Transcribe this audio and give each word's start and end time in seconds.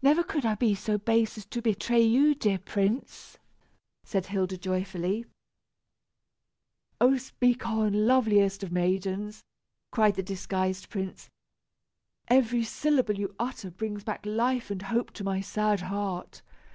"Never 0.00 0.22
could 0.22 0.46
I 0.46 0.54
be 0.54 0.74
so 0.74 0.96
base 0.96 1.36
as 1.36 1.44
to 1.44 1.60
betray 1.60 2.00
you, 2.00 2.34
dear 2.34 2.56
prince," 2.58 3.36
said 4.04 4.24
Hilda 4.24 4.56
joyfully. 4.56 5.26
"Oh! 6.98 7.18
speak 7.18 7.66
on, 7.68 8.06
loveliest 8.06 8.62
of 8.62 8.72
maidens," 8.72 9.44
cried 9.90 10.14
the 10.14 10.22
disguised 10.22 10.88
prince. 10.88 11.28
"Every 12.28 12.64
syllable 12.64 13.18
you 13.18 13.34
utter 13.38 13.70
brings 13.70 14.02
back 14.02 14.24
life 14.24 14.70
and 14.70 14.80
hope 14.80 15.10
to 15.10 15.24
my 15.24 15.42
sad 15.42 15.80
heart. 15.82 16.40